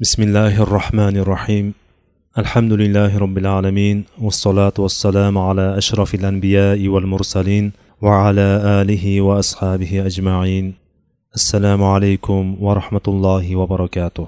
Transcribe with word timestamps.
بسم 0.00 0.22
الله 0.22 0.62
الرحمن 0.62 1.16
الرحيم 1.16 1.74
الحمد 2.38 2.72
لله 2.72 3.18
رب 3.18 3.38
العالمين 3.38 4.04
والصلاة 4.18 4.72
والسلام 4.78 5.38
على 5.38 5.78
أشرف 5.78 6.14
الأنبياء 6.14 6.88
والمرسلين 6.88 7.72
وعلى 8.02 8.48
آله 8.80 9.20
وأصحابه 9.20 10.06
أجمعين 10.06 10.74
السلام 11.34 11.84
عليكم 11.84 12.56
ورحمة 12.60 13.06
الله 13.08 13.56
وبركاته 13.56 14.26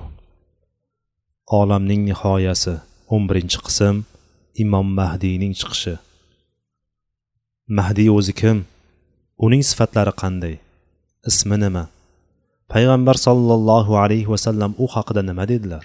olamning 1.48 2.04
nihoyasi 2.04 2.74
o'n 3.08 3.24
birinchi 3.28 3.58
qism 3.66 4.04
imom 4.64 4.86
mahdiyning 5.00 5.56
chiqishi. 5.60 5.94
Mahdiy 7.78 8.12
o'zi 8.18 8.32
kim? 8.40 8.58
Uning 9.44 9.64
sifatlari 9.70 10.12
qanday? 10.22 10.54
Ismi 11.30 11.56
nima? 11.64 11.84
Payg'ambar 12.72 13.16
sollallohu 13.26 13.92
alayhi 14.02 14.28
vasallam 14.34 14.72
u 14.84 14.86
haqida 14.94 15.22
nima 15.28 15.44
dedilar? 15.52 15.84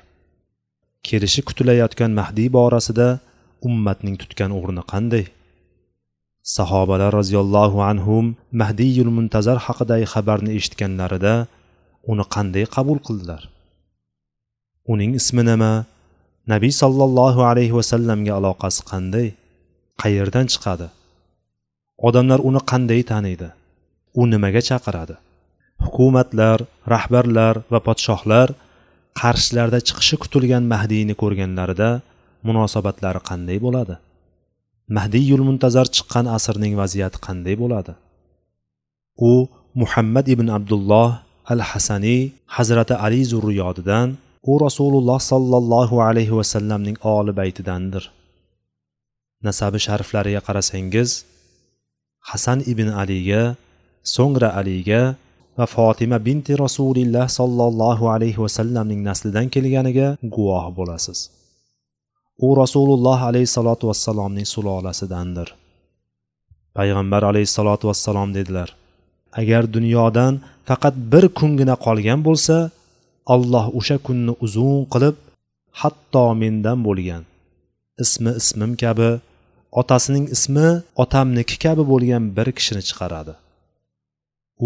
Kelishi 1.08 1.42
kutilayotgan 1.48 2.12
mahdiy 2.20 2.50
borasida 2.58 3.08
ummatning 3.68 4.16
tutgan 4.22 4.52
o'rni 4.60 4.84
qanday? 4.92 5.26
Sahobalar 6.56 7.12
roziyallohu 7.20 7.84
anhum 7.92 8.26
mahdiyul 8.62 9.12
muntazar 9.18 9.58
haqidagi 9.66 10.06
xabarni 10.14 10.52
eshitganlarida 10.60 11.34
uni 12.12 12.26
qanday 12.36 12.66
qabul 12.76 13.00
qildilar? 13.08 13.42
Uning 14.92 15.12
ismi 15.20 15.44
nima? 15.52 15.74
Nabiy 16.54 16.74
sollallohu 16.82 17.42
alayhi 17.52 17.74
vasallamga 17.80 18.34
aloqasi 18.40 18.82
qanday? 18.92 19.28
Qayerdan 20.02 20.46
chiqadi? 20.54 20.88
Odamlar 22.08 22.40
uni 22.50 22.62
qanday 22.72 23.02
taniydi? 23.12 23.50
U 24.20 24.22
nimaga 24.34 24.62
chaqiradi? 24.70 25.16
Hukumatlar 25.86 26.58
rahbarlar 26.94 27.56
va 27.72 27.80
podshohlar 27.88 28.48
qarshilarida 29.22 29.80
chiqishi 29.88 30.16
kutilgan 30.24 30.64
mahdiyni 30.74 31.14
ko'rganlarida 31.22 31.90
munosabatlari 32.48 33.22
qanday 33.30 33.58
bo'ladi? 33.66 33.96
Mahdiyul 34.98 35.44
muntazar 35.50 35.86
chiqqan 35.96 36.26
asrning 36.38 36.74
vaziyati 36.82 37.18
qanday 37.28 37.56
bo'ladi? 37.64 37.94
U 39.30 39.34
muhammad 39.82 40.26
ibn 40.34 40.48
abdulloh 40.58 41.10
al 41.54 41.62
hasaniy 41.70 42.22
hazrati 42.56 42.94
ali 43.06 43.22
zurriyodidan 43.32 44.08
u 44.52 44.54
rasululloh 44.66 45.20
sollallohu 45.32 45.96
alayhi 46.08 46.34
vasallamning 46.40 46.98
oli 47.16 47.34
baytidandir. 47.40 48.04
Nasabi 49.48 49.80
shariflariga 49.86 50.42
qarasangiz 50.48 51.10
hasan 52.30 52.60
ibn 52.72 52.88
aliga 53.02 53.44
so'ngra 54.16 54.50
aliga 54.60 55.02
va 55.58 55.66
fotima 55.76 56.18
binti 56.28 56.54
rasulilloh 56.66 57.28
sollallohu 57.40 58.06
alayhi 58.16 58.40
vasallamning 58.46 59.02
naslidan 59.10 59.48
kelganiga 59.54 60.08
guvoh 60.36 60.66
bo'lasiz. 60.78 61.20
U 62.48 62.50
rasululloh 62.62 63.20
alayhissalotu 63.30 63.84
vassalomning 63.90 64.48
sulolasidandir. 64.54 65.48
Payg'ambar 66.78 67.22
alayhissalotu 67.32 67.86
vassalom 67.90 68.30
dedilar 68.38 68.70
agar 69.42 69.64
dunyodan 69.76 70.34
faqat 70.70 70.96
bir 71.12 71.26
kungina 71.40 71.76
qolgan 71.86 72.20
bo'lsa 72.28 72.56
alloh 73.34 73.66
o'sha 73.80 73.98
kunni 74.08 74.34
uzun 74.46 74.78
qilib 74.94 75.16
hatto 75.82 76.26
mendan 76.42 76.80
bo'lgan. 76.88 77.24
Ismi 78.04 78.32
ismim 78.42 78.72
kabi 78.84 79.10
otasining 79.82 80.26
ismi 80.36 80.68
otamniki 81.04 81.56
kabi 81.66 81.84
bo'lgan 81.92 82.24
bir 82.38 82.48
kishini 82.58 82.84
chiqaradi. 82.90 83.34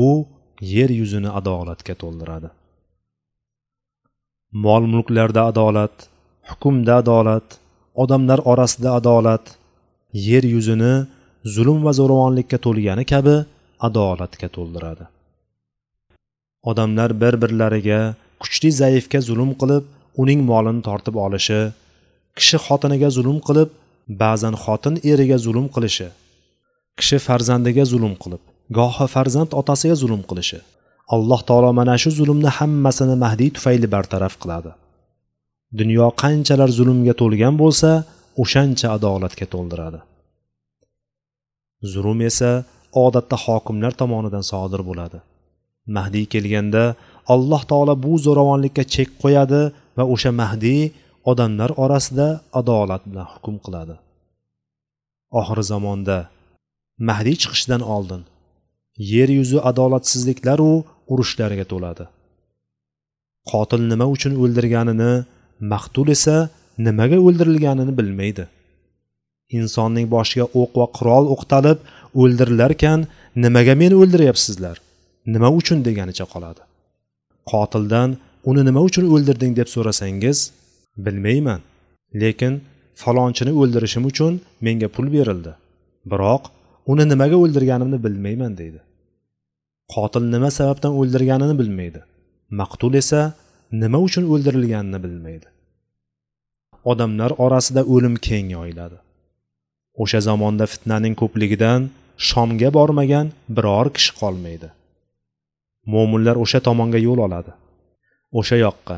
U 0.06 0.08
yer 0.62 0.90
yuzini 0.90 1.30
adolatga 1.40 1.94
to'ldiradi. 2.02 2.50
Mol 4.64 4.84
mulklarda 4.94 5.42
adolat 5.52 5.96
hukmda 6.50 6.94
adolat 7.02 7.48
odamlar 8.04 8.40
orasida 8.52 8.90
adolat 9.00 9.46
yer 10.28 10.44
yuzini 10.54 10.94
zulm 11.56 11.80
va 11.86 11.92
zo'ravonlikka 12.00 12.58
to'lgani 12.66 13.06
kabi 13.14 13.36
adolatga 13.88 14.48
to'ldiradi. 14.56 15.06
Odamlar 16.70 17.12
bir 17.22 17.36
birlariga 17.42 18.00
kuchli 18.42 18.70
zaifga 18.82 19.20
zulm 19.30 19.52
qilib 19.62 19.84
uning 20.22 20.42
molini 20.52 20.82
tortib 20.88 21.16
olishi 21.26 21.62
kishi 22.38 22.58
xotiniga 22.66 23.10
zulm 23.18 23.38
qilib 23.48 23.70
ba'zan 24.24 24.56
xotin 24.64 24.96
eriga 25.12 25.38
zulm 25.46 25.66
qilishi 25.76 26.08
kishi 27.00 27.18
farzandiga 27.28 27.84
zulm 27.94 28.14
qilib 28.24 28.51
gohi 28.78 29.06
farzand 29.14 29.52
otasiga 29.62 29.96
zulm 30.02 30.22
qilishi. 30.30 30.60
Alloh 31.16 31.42
taolo 31.50 31.70
mana 31.80 31.96
shu 32.02 32.10
zulmni 32.20 32.50
hammasini 32.58 33.16
mahdiy 33.24 33.50
tufayli 33.56 33.88
bartaraf 33.96 34.36
qiladi. 34.42 34.72
Dunyo 35.80 36.08
qanchalar 36.24 36.70
zulmga 36.78 37.14
to'lgan 37.22 37.56
bo'lsa 37.62 37.90
o'shancha 38.42 38.88
adolatga 38.98 39.46
to'ldiradi. 39.54 40.00
Zulm 41.94 42.20
esa 42.30 42.52
odatda 43.06 43.38
hokimlar 43.46 43.94
tomonidan 44.02 44.44
sodir 44.52 44.82
bo'ladi. 44.90 45.20
Mahdiy 45.96 46.26
kelganda 46.34 46.84
alloh 47.34 47.62
taolo 47.72 47.94
bu 48.06 48.14
zo'ravonlikka 48.26 48.84
chek 48.94 49.10
qo'yadi 49.24 49.62
va 49.98 50.04
o'sha 50.14 50.32
mahdiy 50.42 50.82
odamlar 51.32 51.72
orasida 51.84 52.28
adolat 52.60 53.04
bilan 53.10 53.28
hukm 53.34 53.56
qiladi. 53.66 53.96
Oxir 55.40 55.60
zamonda 55.72 56.18
mahdiy 57.10 57.36
chiqishidan 57.42 57.84
oldin 57.96 58.22
yer 58.98 59.30
yuzi 59.30 59.58
adolatsizliklaru 59.70 60.84
urushlarga 61.12 61.66
to'ladi. 61.72 62.06
Qotil 63.52 63.82
nima 63.92 64.06
uchun 64.16 64.34
o'ldirganini 64.44 65.14
maqtul 65.74 66.08
esa 66.16 66.50
nimaga 66.88 67.18
o'ldirilganini 67.28 67.94
bilmaydi. 68.00 68.44
Insonning 69.58 70.08
boshiga 70.16 70.46
o'q 70.62 70.72
va 70.80 70.88
qurol 70.98 71.26
o'qtalib 71.34 71.80
o'ldirilarkan 72.22 73.00
nimaga 73.44 73.74
meni 73.82 73.96
o'ldiryapsizlar 74.02 74.76
nima 75.34 75.50
uchun 75.60 75.80
deganicha 75.88 76.26
qoladi. 76.34 76.62
Qotildan 77.52 78.10
uni 78.50 78.62
nima 78.68 78.82
uchun 78.90 79.06
o'ldirding 79.14 79.54
deb 79.60 79.68
so'rasangiz 79.76 80.38
bilmayman 81.06 81.62
lekin 82.22 82.54
falonchini 83.02 83.52
o'ldirishim 83.62 84.04
uchun 84.12 84.34
menga 84.66 84.88
pul 84.96 85.08
berildi. 85.16 85.52
Biroq 86.12 86.44
uni 86.92 87.04
nimaga 87.12 87.38
o'ldirganimni 87.44 87.98
bilmayman 88.06 88.54
deydi. 88.62 88.80
Qotil 89.94 90.26
nima 90.34 90.50
sababdan 90.58 90.94
o'ldirganini 91.00 91.56
bilmaydi. 91.62 92.02
Maqtul 92.60 92.94
esa 93.02 93.22
nima 93.82 94.00
uchun 94.08 94.26
o'ldirilganini 94.34 95.00
bilmaydi. 95.06 95.48
Odamlar 96.92 97.32
orasida 97.46 97.82
o'lim 97.94 98.16
keng 98.28 98.48
yoyiladi. 98.58 98.98
O'sha 100.02 100.20
zamonda 100.28 100.66
fitnaning 100.74 101.16
ko'pligidan 101.22 101.82
shomga 102.30 102.70
bormagan 102.78 103.28
biror 103.56 103.88
kishi 103.96 104.12
qolmaydi. 104.22 104.70
Mo'minlar 105.94 106.36
o'sha 106.44 106.60
tomonga 106.68 107.00
yo'l 107.08 107.20
oladi. 107.28 107.52
O'sha 108.40 108.58
yoqqa 108.66 108.98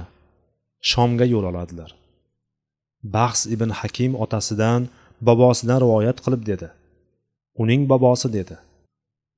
shomga 0.92 1.26
yo'l 1.34 1.46
oladilar. 1.52 1.92
Bahs 3.16 3.42
ibn 3.56 3.70
hakim 3.80 4.12
otasidan 4.24 4.82
bobosidan 5.28 5.80
rivoyat 5.84 6.18
qilib 6.26 6.44
dedi. 6.52 6.68
Uning 7.62 7.84
bobosi 7.92 8.28
dedi. 8.38 8.56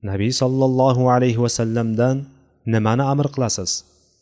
Nabiy 0.09 0.31
sollallohu 0.41 1.03
alayhi 1.15 1.39
vasallamdan 1.45 2.15
nimani 2.73 3.03
amr 3.13 3.27
qilasiz? 3.35 3.71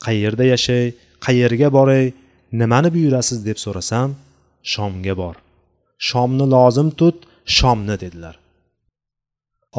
Qayerda 0.05 0.45
yashay? 0.53 0.85
Qayerga 1.25 1.69
boray? 1.77 2.05
Nimani 2.61 2.89
buyurasiz? 2.95 3.39
deb 3.47 3.57
so'rasam 3.65 4.09
shomga 4.73 5.13
bor. 5.21 5.35
Shomni 6.07 6.45
lozim 6.55 6.89
tut 6.99 7.17
shomni 7.57 7.95
dedilar. 8.03 8.35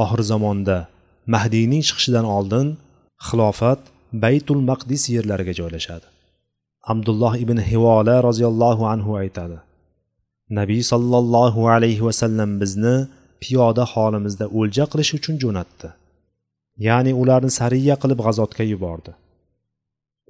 Oxir 0.03 0.21
zamonda 0.31 0.79
mahdiyning 1.35 1.83
chiqishidan 1.89 2.27
oldin 2.37 2.67
xilofat 3.27 3.81
baytul 4.25 4.61
maqdis 4.71 5.03
yerlariga 5.17 5.55
joylashadi. 5.61 6.07
Abdulloh 6.93 7.33
ibn 7.45 7.59
hivola 7.71 8.17
roziyallohu 8.29 8.83
anhu 8.95 9.11
aytadi 9.23 9.59
nabiy 10.51 10.83
sollallohu 10.93 11.69
alayhi 11.75 12.05
vasallam 12.05 12.51
bizni 12.61 12.97
piyoda 13.45 13.85
holimizda 13.93 14.47
o'lja 14.59 14.85
qilish 14.93 15.13
uchun 15.19 15.37
jo'natdi. 15.43 15.89
Ya'ni 16.87 17.13
ularni 17.23 17.51
sariya 17.61 17.97
qilib 18.03 18.21
g'azotga 18.27 18.65
yubordi. 18.73 19.13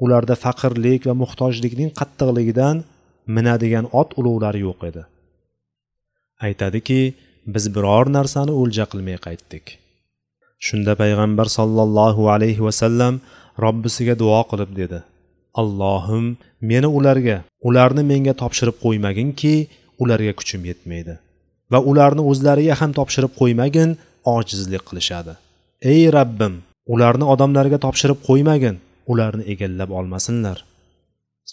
Ularda 0.04 0.34
faqirlik 0.44 1.02
va 1.08 1.14
muhtojlikning 1.22 1.90
qattiqligidan 2.00 2.76
minadigan 3.36 3.86
ot 4.00 4.10
ulug'lari 4.20 4.60
yo'q 4.66 4.80
edi. 4.90 5.02
Aytadiki 6.46 7.00
biz 7.54 7.64
biror 7.76 8.06
narsani 8.16 8.52
o'lja 8.60 8.84
qilmay 8.92 9.18
qaytdik. 9.26 9.64
Shunda 10.66 10.92
payg'ambar 11.02 11.46
sollallohu 11.58 12.22
alayhi 12.34 12.62
vasallam 12.68 13.14
robbisiga 13.64 14.14
duo 14.22 14.40
qilib 14.50 14.70
dedi. 14.80 14.98
Allohim 15.60 16.26
meni 16.70 16.88
ularga 16.98 17.36
ularni 17.68 18.02
menga 18.12 18.34
topshirib 18.42 18.76
qo'ymaginki 18.84 19.54
ularga 20.02 20.32
kuchim 20.40 20.62
yetmaydi. 20.70 21.14
Va 21.74 21.80
ularni 21.90 22.22
o'zlariga 22.30 22.74
ham 22.80 22.90
topshirib 22.98 23.32
qo'ymagin 23.40 23.90
ojizlik 24.34 24.82
qilishadi. 24.88 25.32
Ey 25.92 26.02
rabbim 26.18 26.54
ularni 26.94 27.24
odamlarga 27.34 27.78
topshirib 27.86 28.18
qo'ymagin 28.28 28.76
ularni 29.12 29.44
egallab 29.52 29.90
olmasinlar. 29.98 30.58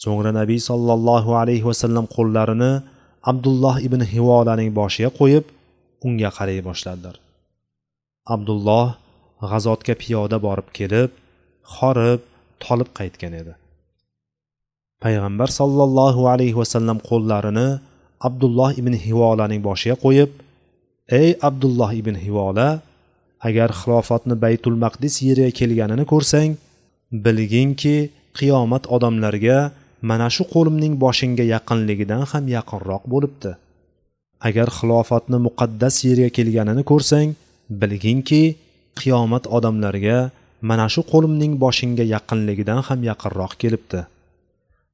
So'ngra 0.01 0.31
nabiy 0.39 0.59
sollallohu 0.69 1.31
alayhi 1.41 1.65
vasallam 1.69 2.06
qo'llarini 2.15 2.71
abdulloh 3.31 3.75
ibn 3.88 4.01
hivolaning 4.12 4.69
boshiga 4.79 5.09
qo'yib 5.19 5.45
unga 6.07 6.29
qaray 6.38 6.59
boshladilar. 6.69 7.15
Abdulloh 8.35 8.88
g'azotga 9.51 9.94
piyoda 10.01 10.38
borib 10.45 10.67
kelib 10.77 11.12
horib 11.75 12.21
tolib 12.63 12.89
qaytgan 13.00 13.33
edi. 13.41 13.53
Payg'ambar 15.03 15.50
sollallohu 15.59 16.21
alayhi 16.33 16.56
vasallam 16.62 16.97
qo'llarini 17.09 17.67
abdulloh 18.27 18.71
ibn 18.81 18.94
hivolaning 19.06 19.62
boshiga 19.68 19.95
qo'yib 20.06 20.31
ey 21.19 21.29
abdulloh 21.50 21.91
ibn 22.01 22.15
hivola 22.23 22.69
agar 23.47 23.69
xilofatni 23.81 24.35
baytul 24.44 24.77
maqdis 24.83 25.15
yeriga 25.27 25.51
kelganini 25.59 26.06
ko'rsang 26.13 26.51
bilginki 27.25 27.97
qiyomat 28.38 28.83
odamlarga 28.95 29.59
mana 30.09 30.27
shu 30.35 30.44
qo'limning 30.53 30.94
boshingga 31.03 31.45
yaqinligidan 31.56 32.23
ham 32.31 32.45
yaqinroq 32.57 33.03
bo'libdi. 33.13 33.51
Agar 34.47 34.67
xilofatni 34.77 35.38
muqaddas 35.47 35.95
yerga 36.07 36.29
kelganini 36.38 36.83
ko'rsang 36.91 37.29
bilginki 37.81 38.44
qiyomat 39.00 39.44
odamlarga 39.57 40.17
mana 40.69 40.85
shu 40.94 41.01
qo'limning 41.12 41.53
boshingga 41.63 42.06
yaqinligidan 42.15 42.79
ham 42.88 43.00
yaqinroq 43.09 43.53
kelibdi. 43.62 44.00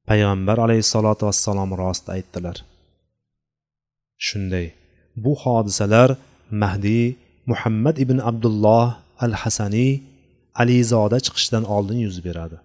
Payg'ambar 0.08 0.58
alayhissalotu 0.66 1.24
vassalom 1.30 1.72
rost 1.82 2.06
aytdilar. 2.16 2.58
Shunday. 4.28 4.68
Bu 5.24 5.32
hodisalar 5.44 6.10
mahdiy 6.64 7.16
muhammad 7.52 7.96
ibn 8.04 8.18
abdulloh 8.30 8.88
al 9.26 9.34
hasaniy 9.42 9.94
alizoda 10.62 11.18
chiqishdan 11.26 11.64
oldin 11.76 12.00
yuz 12.08 12.18
beradi. 12.28 12.58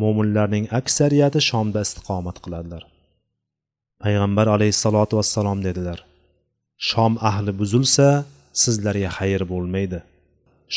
Mo'minlarning 0.00 0.64
aksariyati 0.80 1.40
shomda 1.50 1.80
istiqomat 1.86 2.36
qiladilar. 2.44 2.82
Payg'ambar 4.02 4.46
alayhissalotu 4.56 5.14
vassalom 5.18 5.58
dedilar 5.68 5.98
shom 6.78 7.12
ahli 7.30 7.52
buzilsa 7.60 8.08
sizlarga 8.62 9.10
xayr 9.18 9.42
bo'lmaydi. 9.52 10.00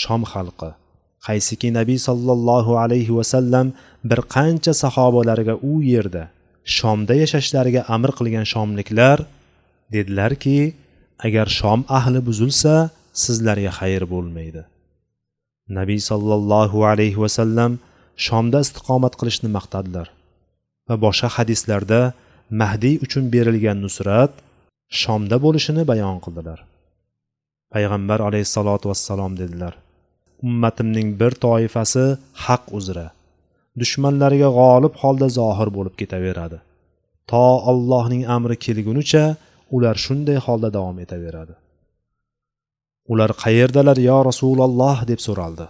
Shom 0.01 0.21
xalqi 0.33 0.69
qaysiki 1.27 1.69
nabiy 1.79 1.99
sollallohu 2.07 2.73
alayhi 2.83 3.13
vasallam 3.19 3.67
bir 4.09 4.19
qancha 4.35 4.73
sahobalariga 4.83 5.55
u 5.71 5.73
yerda 5.93 6.23
shomda 6.65 7.13
yashashlariga 7.23 7.81
amr 7.95 8.11
qilgan 8.17 8.45
shomliklar 8.53 9.17
dedilarki 9.93 10.73
agar 11.27 11.47
shom 11.59 11.79
ahli 11.97 12.19
buzilsa 12.27 12.73
sizlarga 13.23 13.71
xayr 13.79 14.03
bo'lmaydi. 14.13 14.61
Nabiy 15.77 15.99
sollallohu 16.09 16.79
alayhi 16.91 17.19
vasallam 17.23 17.71
shomda 18.25 18.59
istiqomat 18.65 19.13
qilishni 19.19 19.49
maqtadilar 19.57 20.07
va 20.87 20.95
boshqa 21.05 21.29
hadislarda 21.37 22.01
mahdiy 22.61 22.95
uchun 23.05 23.23
berilgan 23.33 23.77
nusrat 23.85 24.31
shomda 25.01 25.37
bo'lishini 25.45 25.83
bayon 25.91 26.17
qildilar. 26.25 26.59
Payg'ambar 27.73 28.19
alayhissalotu 28.27 28.85
vassalom 28.91 29.33
dedilar 29.41 29.73
ummatimning 30.43 31.09
bir 31.21 31.31
toifasi 31.45 32.05
haq 32.45 32.63
uzra 32.77 33.07
dushmanlariga 33.79 34.49
g'olib 34.59 34.93
holda 35.01 35.27
zohir 35.39 35.69
bo'lib 35.77 35.95
ketaveradi. 36.01 36.57
To 37.31 37.43
allohning 37.71 38.23
amri 38.35 38.55
kelgunicha 38.65 39.23
ular 39.75 39.95
shunday 40.05 40.37
holda 40.45 40.69
davom 40.77 40.97
etaveradi. 41.05 41.55
Ular 43.11 43.31
qayerdalar 43.43 43.97
yo 44.09 44.17
rasululloh? 44.29 44.97
deb 45.11 45.19
so'raldi. 45.27 45.67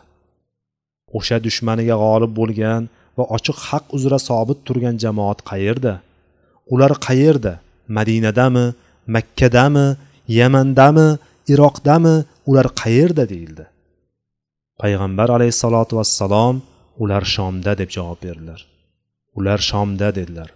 O'sha 1.18 1.38
dushmaniga 1.46 1.96
g'olib 2.04 2.32
bo'lgan 2.40 2.82
va 3.18 3.24
ochiq 3.36 3.58
haq 3.68 3.86
uzra 3.98 4.20
sobit 4.30 4.60
turgan 4.68 4.96
jamoat 5.04 5.40
qayerda? 5.52 5.94
Ular 6.74 6.94
qayerda? 7.08 7.54
Madinadami 7.98 8.66
makkadami 9.16 9.88
yamandami 10.40 11.08
iroqdami? 11.54 12.16
Ular 12.50 12.68
qayerda? 12.82 13.24
deyildi. 13.34 13.66
Payg'ambar 14.82 15.30
alayhissalotu 15.38 15.94
vassalom 16.00 16.56
ular 16.98 17.24
shomda 17.26 17.78
deb 17.78 17.90
javob 17.96 18.20
berdilar. 18.24 18.62
Ular 19.38 19.60
shomda 19.70 20.10
dedilar. 20.16 20.50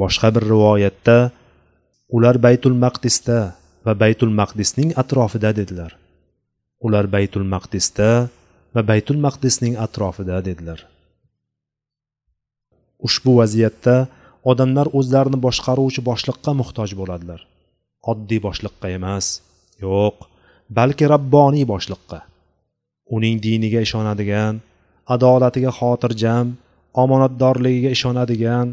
Boshqa 0.00 0.28
bir 0.34 0.44
rivoyatda 0.52 1.18
ular 2.16 2.36
baytul 2.46 2.76
maqdisda 2.84 3.38
va 3.86 3.92
baytul 4.02 4.32
maqdisning 4.40 4.90
atrofida 5.02 5.50
dedilar. 5.60 5.92
Ular 6.86 7.06
baytul 7.14 7.46
maqdisda 7.54 8.10
va 8.74 8.82
baytul 8.90 9.18
maqdisning 9.26 9.74
atrofida 9.86 10.40
dedilar. 10.48 10.80
Ushbu 13.06 13.32
vaziyatda 13.40 13.96
odamlar 14.50 14.88
o'zlarini 14.98 15.38
boshqaruvchi 15.46 16.00
boshliqqa 16.10 16.52
muhtoj 16.60 16.90
bo'ladilar. 17.00 17.40
Oddiy 18.10 18.40
boshliqqa 18.46 18.88
emas 18.98 19.26
yo'q 19.84 20.16
balki 20.78 21.04
rabboniy 21.14 21.64
boshliqqa. 21.72 22.18
Uning 23.16 23.36
diniga 23.44 23.80
ishonadigan 23.86 24.60
adolatiga 25.14 25.70
xotirjam 25.78 26.46
omonatdorligiga 27.02 27.90
ishonadigan 27.96 28.66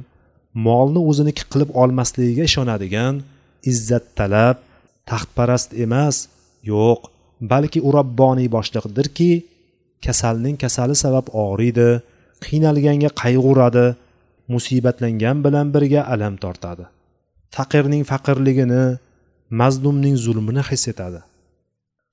molni 0.65 1.01
o'ziniki 1.09 1.43
qilib 1.51 1.69
olmasligiga 1.81 2.43
ishonadigan 2.49 3.13
izzat 3.71 4.05
talab 4.19 4.57
taxtparast 5.09 5.69
emas 5.85 6.15
yo'q 6.71 7.01
balki 7.51 7.79
u 7.87 7.89
robboniy 7.97 8.47
boshliqdirki 8.55 9.31
kasalning 10.05 10.57
kasali 10.63 10.95
sabab 11.03 11.25
og'riydi 11.43 11.89
qiynalganga 12.45 13.09
qayg'uradi 13.21 13.85
musibatlangan 14.53 15.37
bilan 15.45 15.67
birga 15.75 16.01
alam 16.13 16.35
tortadi. 16.43 16.85
Faqirning 17.55 18.03
faqirligini 18.11 18.83
mazlumning 19.61 20.15
zulmini 20.25 20.63
his 20.69 20.83
etadi. 20.91 21.21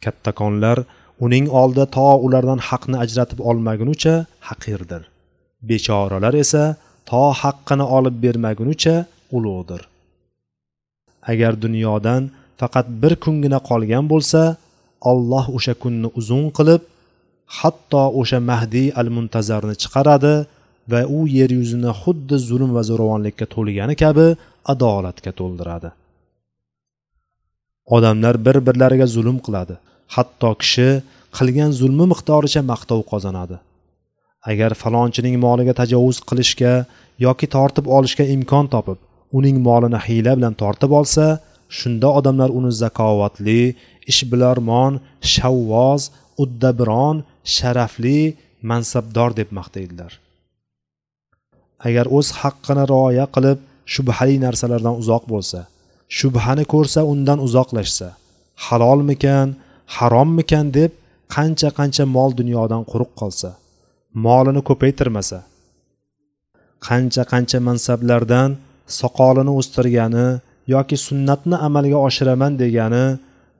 Kattakonlar 0.05 0.79
uning 1.25 1.47
oldida 1.61 1.85
to 1.97 2.09
ulardan 2.27 2.61
haqni 2.69 2.97
ajratib 3.05 3.39
olmagunicha 3.51 4.15
haqirdir. 4.49 5.03
Bechoralar 5.69 6.35
esa 6.45 6.63
to 7.11 7.23
haqqini 7.43 7.85
olib 7.97 8.17
bermagunicha 8.25 8.97
ulug'dir. 9.37 9.83
Agar 11.33 11.53
dunyodan 11.65 12.23
faqat 12.61 12.87
bir 13.03 13.13
kungina 13.25 13.59
qolgan 13.71 14.05
bo'lsa 14.13 14.41
olloh 15.11 15.45
o'sha 15.57 15.75
kunni 15.83 16.09
uzun 16.21 16.45
qilib 16.59 16.83
hatto 17.59 18.05
o'sha 18.21 18.39
mahdiy 18.51 18.89
al 19.01 19.09
muntazarni 19.17 19.75
chiqaradi 19.83 20.35
va 20.93 21.01
u 21.17 21.19
yer 21.39 21.51
yuzini 21.59 21.93
xuddi 22.03 22.37
zulm 22.49 22.71
va 22.77 22.83
zo'ravonlikka 22.91 23.47
to'lgani 23.55 23.95
kabi 24.05 24.27
adolatga 24.73 25.33
to'ldiradi. 25.41 25.91
Odamlar 27.97 28.35
bir 28.47 28.57
birlariga 28.67 29.07
zulm 29.17 29.39
qiladi. 29.47 29.75
Hatto 30.15 30.51
kishi 30.61 30.89
qilgan 31.37 31.71
zulmi 31.81 32.07
miqdoricha 32.13 32.63
maqtov 32.73 33.01
qozonadi. 33.11 33.57
Agar 34.51 34.73
falonchining 34.83 35.37
moliga 35.47 35.75
tajovuz 35.81 36.19
qilishga 36.29 36.75
yoki 37.27 37.47
tortib 37.55 37.87
olishga 37.97 38.25
imkon 38.37 38.67
topib 38.75 38.99
uning 39.39 39.57
molini 39.67 40.01
hiyla 40.07 40.33
bilan 40.39 40.55
tortib 40.63 40.91
olsa 41.01 41.27
shunda 41.79 42.09
odamlar 42.19 42.51
uni 42.59 42.73
zakovatli 42.83 43.61
ishbilarmon 44.11 44.93
shavvoz 45.33 46.03
uddabiron 46.43 47.17
sharafli 47.55 48.21
mansabdor 48.71 49.31
deb 49.39 49.49
maqtaydilar. 49.59 50.13
Agar 51.89 52.07
o'z 52.19 52.29
haqqini 52.41 52.85
rioya 52.93 53.27
qilib 53.35 53.59
shubhali 53.95 54.37
narsalardan 54.45 54.95
uzoq 55.03 55.25
bo'lsa 55.33 55.61
shubhani 56.19 56.65
ko'rsa 56.73 57.01
undan 57.13 57.39
uzoqlashsa 57.47 58.09
halolmikan 58.67 59.49
harommikan 59.97 60.67
deb 60.79 60.91
qancha 61.35 61.69
qancha 61.79 62.05
mol 62.17 62.31
dunyodan 62.41 62.83
quruq 62.91 63.13
qolsa 63.21 63.51
molini 64.25 64.63
ko'paytirmasa 64.69 65.39
qancha 66.89 67.23
qancha 67.33 67.59
mansablardan 67.69 68.51
soqolini 69.01 69.53
o'stirgani 69.61 70.29
yoki 70.75 70.97
sunnatni 71.07 71.57
amalga 71.69 71.99
oshiraman 72.09 72.53
degani 72.63 73.07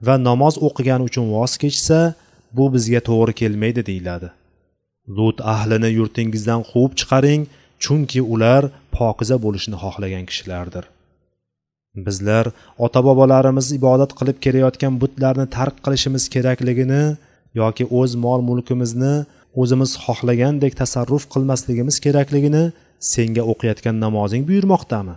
va 0.07 0.15
namoz 0.27 0.55
o'qigani 0.67 1.03
uchun 1.09 1.25
voz 1.35 1.53
kechsa 1.63 1.99
bu 2.57 2.65
bizga 2.73 3.01
to'g'ri 3.09 3.33
kelmaydi 3.41 3.81
deyiladi. 3.89 4.29
Lut 5.17 5.37
ahlini 5.53 5.89
yurtingizdan 5.99 6.61
quvib 6.71 6.93
chiqaring 6.99 7.41
chunki 7.83 8.21
ular 8.33 8.63
pokiza 8.97 9.35
bo'lishni 9.45 9.77
xohlagan 9.83 10.25
kishilardir. 10.29 10.85
Bizlar 12.05 12.45
ota 12.85 12.99
bobolarimiz 13.07 13.67
ibodat 13.79 14.11
qilib 14.19 14.37
kelayotgan 14.45 14.93
butlarni 15.01 15.45
tark 15.57 15.75
qilishimiz 15.85 16.23
kerakligini 16.35 17.03
yoki 17.59 17.83
o'z 17.99 18.11
mol 18.25 18.41
mulkimizni 18.49 19.13
o'zimiz 19.61 19.91
xohlagandek 20.05 20.73
tasarruf 20.81 21.23
qilmasligimiz 21.33 21.95
kerakligini 22.05 22.63
senga 23.13 23.43
o'qiyotgan 23.51 23.95
namozing 24.05 24.43
buyurmoqdami? 24.49 25.15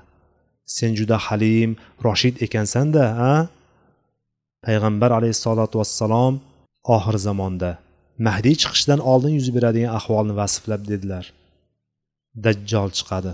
Sen 0.76 0.90
juda 0.98 1.16
halim 1.26 1.70
roshid 2.04 2.34
ekansanda 2.46 3.04
a 3.30 3.32
payg'ambar 4.64 5.10
alayhissalotu 5.18 5.74
vassalom 5.80 6.34
oxir 6.96 7.16
zamonda 7.26 7.70
mahdiy 8.26 8.56
chiqishidan 8.62 9.00
oldin 9.12 9.32
yuz 9.38 9.48
beradigan 9.56 9.92
ahvolni 9.98 10.34
vasflab 10.40 10.82
dedilar. 10.92 11.24
Dajjol 12.44 12.90
chiqadi. 12.98 13.32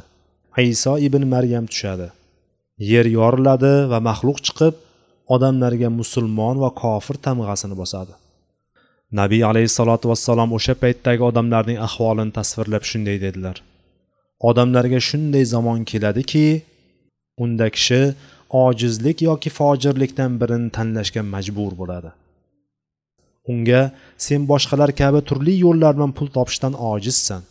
Iso 0.75 0.93
ibn 1.07 1.23
maryam 1.35 1.65
tushadi. 1.73 2.09
Yer 2.91 3.07
yoriladi 3.19 3.75
va 3.93 3.99
maxluq 4.09 4.39
chiqib 4.47 4.75
odamlarga 5.35 5.89
musulmon 6.01 6.57
va 6.65 6.71
kofir 6.83 7.17
tamg'asini 7.27 7.77
bosadi. 7.83 8.15
Nabiy 9.13 9.45
alayhissalotu 9.45 10.09
vassalom 10.09 10.53
o'sha 10.53 10.75
paytdagi 10.83 11.23
odamlarning 11.31 11.79
ahvolini 11.87 12.33
tasvirlab 12.39 12.85
shunday 12.91 13.19
dedilar. 13.21 13.57
Odamlarga 14.49 15.01
shunday 15.09 15.45
zamon 15.55 15.85
keladiki 15.91 16.63
unda 17.45 17.67
kishi 17.77 18.01
ojizlik 18.65 19.23
yoki 19.29 19.51
fojirlikdan 19.59 20.33
birini 20.41 20.71
tanlashga 20.77 21.23
majbur 21.35 21.73
bo'ladi. 21.81 22.11
Unga 23.51 23.83
sen 24.27 24.41
boshqalar 24.51 24.91
kabi 25.01 25.21
turli 25.29 25.55
yo'llar 25.65 25.93
bilan 25.97 26.13
pul 26.17 26.29
topishdan 26.37 26.75
ojizsan. 26.93 27.43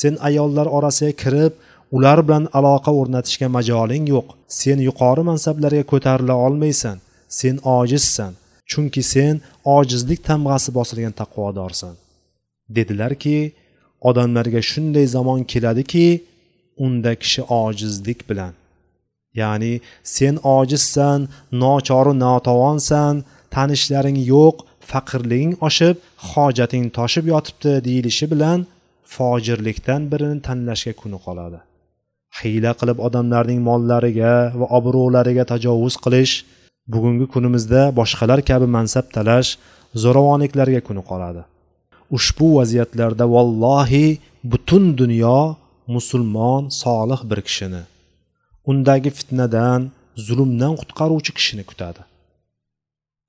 Sen 0.00 0.14
ayollar 0.28 0.66
orasiga 0.76 1.12
kirib 1.22 1.52
ular 1.96 2.18
bilan 2.26 2.44
aloqa 2.58 2.90
o'rnatishga 3.00 3.48
majoling 3.56 4.04
yo'q. 4.14 4.26
Sen 4.60 4.78
yuqori 4.88 5.22
mansablarga 5.30 5.84
ko'tarila 5.92 6.34
olmaysan. 6.46 6.96
Sen 7.38 7.54
ojizsan. 7.78 8.32
Chunki 8.70 9.02
sen 9.12 9.34
ojizlik 9.76 10.20
tamg'asi 10.28 10.70
bosilgan 10.78 11.14
taqvodorsan. 11.20 11.94
Dedilarki 12.76 13.38
odamlarga 14.08 14.60
shunday 14.70 15.06
zamon 15.16 15.40
keladiki 15.52 16.06
unda 16.84 17.12
kishi 17.22 17.42
ojizlik 17.62 18.20
bilan. 18.30 18.52
Ya'ni 19.40 19.72
sen 20.16 20.34
ojizsan 20.56 21.20
nochoru 21.62 22.12
notavonsan 22.24 23.14
tanishlaring 23.54 24.18
yo'q 24.32 24.56
faqirliging 24.90 25.52
oshib 25.68 25.96
hojating 26.30 26.84
toshib 26.98 27.24
yotibdi 27.34 27.72
deyilishi 27.88 28.26
bilan 28.32 28.58
fojirlikdan 29.14 30.02
birini 30.12 30.38
tanlashga 30.48 30.92
kuni 31.00 31.18
qoladi. 31.26 31.58
Hiyla 32.38 32.72
qilib 32.80 32.98
odamlarning 33.06 33.60
mollariga 33.68 34.34
va 34.60 34.66
obro'lariga 34.78 35.44
tajovuz 35.52 35.94
qilish 36.04 36.34
bugungi 36.92 37.26
kunimizda 37.34 37.82
boshqalar 37.98 38.40
kabi 38.50 38.66
mansab 38.76 39.06
talash 39.16 39.50
zo'ravonliklarga 40.02 40.80
kuni 40.88 41.02
qoladi. 41.10 41.42
Ushbu 42.16 42.46
vaziyatlarda 42.58 43.24
vallohi 43.34 44.06
butun 44.52 44.84
dunyo 45.00 45.38
musulmon 45.94 46.62
solih 46.82 47.20
bir 47.30 47.40
kishini 47.46 47.82
undagi 48.70 49.10
fitnadan 49.18 49.80
zulmdan 50.26 50.72
qutqaruvchi 50.80 51.32
kishini 51.38 51.64
kutadi. 51.70 52.02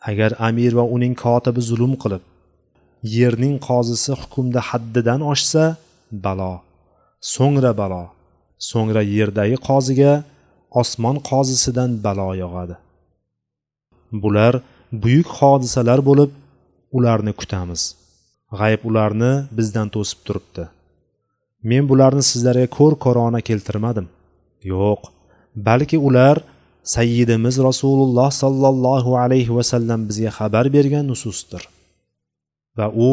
Agar 0.09 0.31
amir 0.47 0.71
va 0.79 0.85
uning 0.95 1.13
kotibi 1.25 1.61
zulm 1.69 1.93
qilib 2.03 2.23
yerning 3.17 3.55
qozisi 3.69 4.11
hukmda 4.21 4.59
haddidan 4.69 5.21
oshsa 5.31 5.63
balo. 6.25 6.53
So'ngra 7.33 7.71
balo. 7.81 8.03
So'ngra 8.69 9.01
yerdagi 9.15 9.57
qoziga 9.69 10.13
osmon 10.81 11.17
qozisidan 11.29 11.91
balo 12.05 12.29
yog'adi. 12.43 12.75
Bular 14.11 14.53
buyuk 15.03 15.27
hodisalar 15.39 15.99
bo'lib 16.09 16.31
ularni 16.97 17.33
kutamiz. 17.39 17.81
G'ayb 18.59 18.81
ularni 18.89 19.31
bizdan 19.57 19.87
to'sib 19.95 20.19
turibdi. 20.27 20.63
Men 21.69 21.83
bularni 21.89 22.23
sizlarga 22.31 22.67
ko'r 22.77 22.93
ko'rona 23.05 23.41
keltirmadim. 23.49 24.07
Yo'q 24.73 25.01
balki 25.67 25.97
ular 26.07 26.37
sayyidimiz 26.95 27.55
rasululloh 27.69 28.29
sollallohu 28.43 29.11
alayhi 29.23 29.55
vasallam 29.57 30.01
bizga 30.09 30.31
xabar 30.37 30.65
bergan 30.75 31.05
nususdir. 31.11 31.63
Va 32.77 32.87
u 33.07 33.09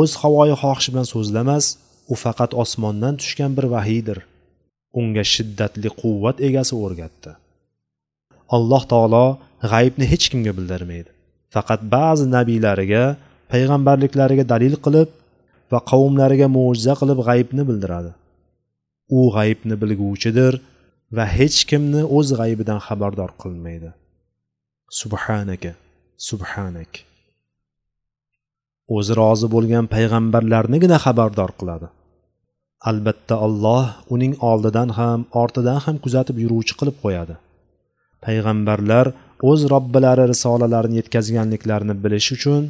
o'z 0.00 0.12
havoyi 0.22 0.54
xohishi 0.62 0.88
bilan 0.92 1.08
so'zlamas 1.14 1.64
u 2.12 2.14
faqat 2.24 2.50
osmondan 2.62 3.14
tushgan 3.20 3.52
bir 3.56 3.66
vahiydir. 3.74 4.18
Unga 5.00 5.24
shiddatli 5.34 5.88
quvvat 6.00 6.36
egasi 6.48 6.74
o'rgatdi. 6.84 7.30
Alloh 8.56 8.82
taolo 8.92 9.26
g'aybni 9.62 10.04
hech 10.12 10.26
kimga 10.32 10.52
bildirmaydi. 10.58 11.10
Faqat 11.54 11.80
ba'zi 11.96 12.26
nabiylariga 12.36 13.04
payg'ambarliklariga 13.52 14.44
dalil 14.52 14.74
qilib 14.84 15.08
va 15.72 15.80
qavmlariga 15.90 16.48
mo'jiza 16.56 16.94
qilib 17.00 17.18
g'aybni 17.28 17.62
bildiradi. 17.70 18.10
U 19.18 19.20
g'aybni 19.36 19.74
bilguvchidir 19.82 20.52
va 21.16 21.24
hech 21.38 21.58
kimni 21.70 22.02
o'z 22.16 22.28
g'aybidan 22.40 22.78
xabardor 22.86 23.30
qilmaydi. 23.42 23.90
Subhanaka 25.00 25.72
subhanak. 26.28 26.92
O'zi 28.96 29.12
rozi 29.20 29.48
bo'lgan 29.54 29.86
payg'ambarlarnigina 29.94 30.98
xabardor 31.04 31.50
qiladi. 31.60 31.88
Albatta 32.90 33.34
alloh 33.46 33.86
uning 34.14 34.34
oldidan 34.50 34.90
ham 34.98 35.20
ortidan 35.42 35.78
ham 35.84 35.96
kuzatib 36.04 36.36
yuruvchi 36.44 36.74
qilib 36.80 36.96
qo'yadi. 37.04 37.34
Payg'ambarlar 38.24 39.06
o'z 39.50 39.60
robbilari 39.74 40.24
risolalarini 40.32 40.96
yetkazganliklarini 41.00 41.94
bilish 42.04 42.28
uchun 42.36 42.62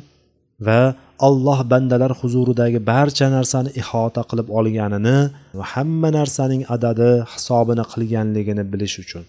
va 0.66 0.80
alloh 1.28 1.58
bandalar 1.72 2.12
huzuridagi 2.20 2.78
barcha 2.90 3.26
narsani 3.36 3.70
ihota 3.80 4.22
qilib 4.30 4.48
olganini 4.58 5.18
va 5.58 5.64
hamma 5.74 6.08
narsaning 6.18 6.62
adadi 6.76 7.10
hisobini 7.32 7.84
qilganligini 7.92 8.64
bilish 8.72 8.96
uchun. 9.04 9.24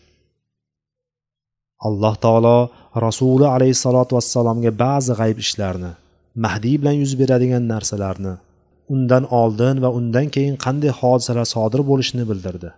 Alloh 1.87 2.15
taolo 2.25 2.57
rasuli 3.05 3.47
alayhissalotu 3.55 4.11
vassalomga 4.17 4.71
ba'zi 4.83 5.13
g'ayb 5.19 5.37
ishlarni 5.45 5.91
mahdiy 6.45 6.75
bilan 6.81 6.95
yuz 7.03 7.13
beradigan 7.21 7.63
narsalarni 7.73 8.33
undan 8.93 9.23
oldin 9.41 9.75
va 9.83 9.89
undan 9.99 10.27
keyin 10.35 10.55
qanday 10.65 10.91
hodisalar 10.99 11.47
sodir 11.55 11.81
bo'lishini 11.89 12.23
bildirdi. 12.31 12.69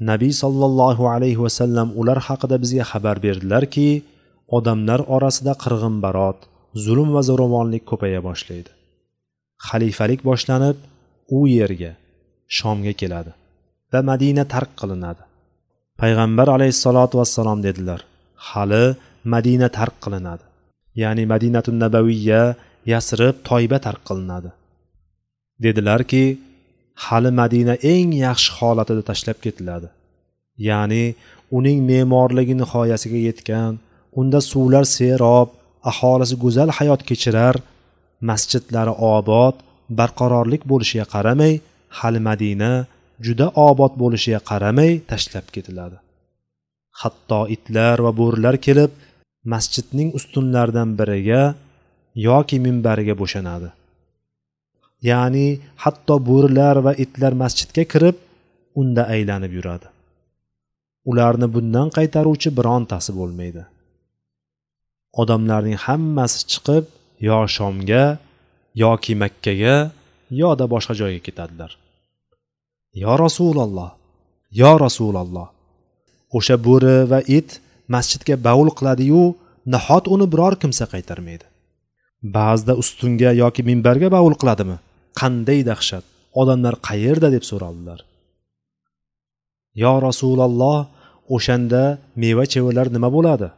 Nabiy 0.00 0.32
sollallohu 0.42 1.04
alayhi 1.14 1.40
vasallam 1.44 1.88
ular 2.00 2.18
haqida 2.26 2.56
bizga 2.62 2.84
xabar 2.90 3.16
berdilarki 3.26 3.88
odamlar 4.56 5.00
orasida 5.16 5.52
qirg'inbarot 5.64 6.38
zulm 6.84 7.08
va 7.14 7.22
zo'ravonlik 7.28 7.84
ko'paya 7.90 8.20
boshlaydi. 8.28 8.70
Xalifalik 9.68 10.20
boshlanib 10.30 10.76
u 11.36 11.38
yerga 11.56 11.92
shomga 12.58 12.92
keladi 13.00 13.32
va 13.92 14.00
madina 14.10 14.44
tark 14.54 14.70
qilinadi. 14.80 15.22
Payg'ambar 16.00 16.48
alayhissalotu 16.56 17.14
vassalom 17.20 17.58
dedilar 17.66 18.00
hali 18.48 18.84
madina 19.34 19.68
tark 19.78 19.96
qilinadi. 20.04 20.44
Ya'ni 21.02 21.24
madinatu 21.32 21.70
nabaviya 21.82 22.42
yasrib 22.92 23.34
toyba 23.48 23.78
tark 23.86 24.02
qilinadi. 24.08 24.50
Dedilarki 25.64 26.24
hali 27.04 27.30
madina 27.40 27.74
eng 27.92 28.10
yaxshi 28.24 28.50
holatida 28.58 29.02
tashlab 29.10 29.38
ketiladi. 29.44 29.88
Ya'ni 30.68 31.04
uning 31.56 31.78
me'morligi 31.88 32.54
nihoyasiga 32.60 33.20
yetgan 33.28 33.72
unda 34.20 34.40
suvlar 34.50 34.84
serob 34.96 35.48
aholisi 35.90 36.34
go'zal 36.44 36.70
hayot 36.78 37.00
kechirar 37.08 37.56
masjidlari 38.28 38.92
obod 39.16 39.54
barqarorlik 39.98 40.62
bo'lishiga 40.70 41.06
qaramay 41.14 41.54
hali 41.98 42.20
madina 42.28 42.72
juda 43.26 43.46
obod 43.68 43.92
bo'lishiga 44.02 44.40
qaramay 44.50 44.92
tashlab 45.10 45.46
ketiladi. 45.54 45.96
Hatto 47.00 47.40
itlar 47.54 47.96
va 48.06 48.12
bo'rilar 48.20 48.56
kelib 48.66 48.90
masjidning 49.52 50.08
ustunlaridan 50.18 50.90
biriga 50.98 51.42
yoki 52.28 52.56
minbariga 52.66 53.14
bo'shanadi. 53.22 53.68
Ya'ni 55.10 55.46
hatto 55.84 56.14
bo'rilar 56.28 56.76
va 56.86 56.92
itlar 57.04 57.32
masjidga 57.42 57.84
kirib 57.92 58.16
unda 58.80 59.02
aylanib 59.14 59.52
yuradi. 59.58 59.86
Ularni 61.10 61.46
bundan 61.54 61.88
qaytaruvchi 61.96 62.50
birontasi 62.58 63.10
bo'lmaydi. 63.18 63.62
Odamlarning 65.20 65.78
hammasi 65.86 66.40
chiqib 66.50 66.84
yo 67.28 67.38
shomga 67.56 68.04
yoki 68.84 69.12
makkaga 69.22 69.76
yoda 70.42 70.64
boshqa 70.74 70.94
joyga 71.00 71.20
ketadilar. 71.26 71.70
Yo 73.02 73.12
rasululloh 73.24 73.90
yo 74.60 74.72
rasululloh 74.84 75.48
o'sha 76.36 76.56
bo'ri 76.66 76.96
va 77.12 77.20
it 77.38 77.48
masjidga 77.94 78.34
bavul 78.46 78.70
qiladiyu 78.78 79.22
nahot 79.74 80.04
uni 80.14 80.26
biror 80.32 80.54
kimsa 80.62 80.84
qaytarmaydi? 80.94 81.46
Ba'zida 82.36 82.74
ustunga 82.82 83.30
yoki 83.42 83.62
minbarga 83.70 84.08
bavul 84.16 84.34
qiladimi? 84.40 84.76
Qanday 85.20 85.60
dahshat? 85.70 86.04
Odamlar 86.40 86.74
qayerda 86.88 87.28
deb 87.36 87.44
so'raldilar? 87.50 88.00
Yo 89.82 89.94
rasululloh 90.06 90.78
o'shanda 91.36 91.82
meva 92.22 92.44
chevalar 92.52 92.86
nima 92.96 93.08
bo'ladi? 93.16 93.48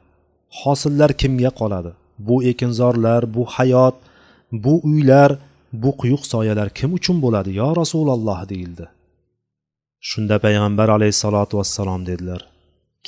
Hosillar 0.61 1.11
kimga 1.21 1.51
qoladi? 1.61 1.93
Bu 2.27 2.37
ekinzorlar 2.51 3.23
bu 3.35 3.43
hayot 3.55 3.97
bu 4.65 4.75
uylar 4.91 5.31
bu 5.83 5.91
quyuq 6.01 6.23
soyalar 6.33 6.69
kim 6.79 6.91
uchun 6.99 7.17
bo'ladi 7.25 7.51
yo 7.61 7.69
rasululloh 7.81 8.41
deyildi. 8.53 8.87
Shunda 10.09 10.37
payg'ambar 10.45 10.89
alayhissalotu 10.97 11.55
vassalom 11.59 12.03
dedilar 12.11 12.43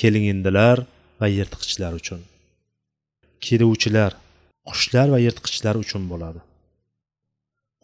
keling 0.01 0.25
indilar 0.33 0.77
va 1.21 1.27
yirtqichlar 1.37 1.93
uchun. 2.01 2.21
Keluvchilar 3.47 4.13
qushlar 4.69 5.09
va 5.15 5.19
yirtqichlar 5.27 5.75
uchun 5.85 6.03
bo'ladi. 6.13 6.41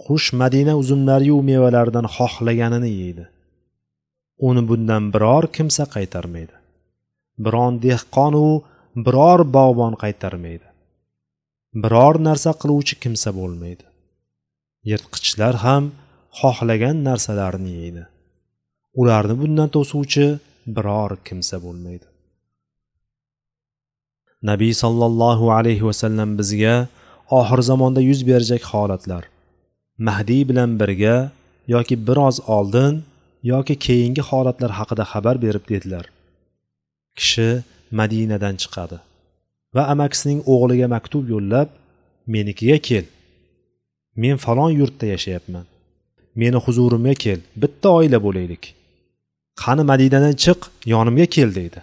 Qush 0.02 0.32
madina 0.40 0.74
uzumlariyu 0.82 1.38
mevalaridan 1.50 2.06
xohlaganini 2.16 2.90
yeydi. 3.00 3.24
Uni 4.48 4.62
bundan 4.68 5.04
biror 5.14 5.44
kimsa 5.56 5.84
qaytarmaydi. 5.94 6.54
Biron 7.44 7.74
dehqonu 7.86 8.46
biror 9.06 9.40
bog'bon 9.56 9.94
qaytarmaydi. 10.02 10.66
Biror 11.82 12.14
narsa 12.28 12.50
qiluvchi 12.60 12.94
kimsa 13.02 13.30
bo'lmaydi. 13.38 13.84
Yirtqichlar 14.90 15.54
ham 15.66 15.84
xohlagan 16.40 16.96
narsalarni 17.08 17.72
yeydi. 17.80 18.02
Ularni 19.00 19.34
bundan 19.42 19.68
to'suvchi 19.76 20.26
biror 20.76 21.10
kimsa 21.28 21.56
bo'lmaydi. 21.64 22.06
Nabiy 24.50 24.74
sollallohu 24.82 25.46
alayhi 25.58 25.84
vasallam 25.90 26.30
bizga 26.40 26.74
oxir 27.40 27.60
zamonda 27.70 28.00
yuz 28.10 28.20
berajak 28.28 28.62
holatlar 28.72 29.24
mahdiy 29.98 30.48
bilan 30.48 30.80
birga 30.80 31.30
yoki 31.68 32.06
biroz 32.06 32.40
oldin 32.56 33.04
yoki 33.42 33.74
keyingi 33.86 34.22
holatlar 34.28 34.70
haqida 34.78 35.04
xabar 35.12 35.36
berib 35.44 35.64
dedilar. 35.68 36.04
Kishi 37.18 37.62
madinadan 37.98 38.54
chiqadi 38.62 38.98
va 39.74 39.82
amakisining 39.92 40.40
o'g'liga 40.52 40.86
maktub 40.94 41.24
yo'llab 41.34 41.68
menikiga 42.34 42.78
kel. 42.88 43.06
Men 44.22 44.36
falon 44.44 44.70
yurtda 44.80 45.06
yashayapman. 45.14 45.66
Meni 46.40 46.58
huzurimga 46.64 47.14
kel. 47.24 47.40
Bitta 47.62 47.88
oila 47.98 48.18
bo'laylik. 48.26 48.64
Qani 49.62 49.82
madinadan 49.90 50.34
chiq 50.44 50.60
yonimga 50.92 51.26
kel 51.34 51.50
deydi. 51.58 51.80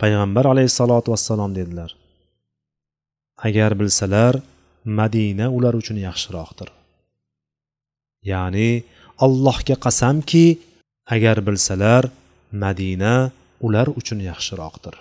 Payg'ambar 0.00 0.44
alayhissalotu 0.52 1.08
vassalom 1.12 1.50
dedilar. 1.58 1.90
Agar 3.46 3.70
bilsalar 3.80 4.34
madina 4.84 5.46
ular 5.56 5.74
uchun 5.80 5.98
yaxshiroqdir. 6.06 6.68
Ya'ni 8.30 8.70
allohga 9.24 9.76
qasamki 9.84 10.46
agar 11.14 11.36
bilsalar 11.46 12.04
madina 12.52 13.14
ular 13.66 13.88
uchun 14.00 14.20
yaxshiroqdir. 14.30 14.94